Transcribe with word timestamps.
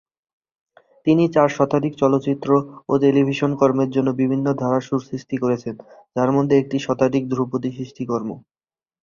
তিনি 1.07 1.23
চার 1.35 1.49
শতাধিক 1.49 1.93
চলচ্চিত্র 1.95 2.49
ও 2.89 3.03
টেলিভিশন 3.03 3.51
কর্মের 3.55 3.89
জন্য 3.91 4.09
বিভিন্ন 4.21 4.47
ধারার 4.61 4.83
সুর 4.87 5.01
সৃষ্টি 5.09 5.35
করেছেন, 5.37 5.75
যার 6.15 6.29
মধ্যে 6.35 6.55
এক 6.57 6.65
শতাধিক 6.79 7.23
ধ্রুপদী 7.33 7.69
সৃষ্টিকর্ম। 7.77 8.29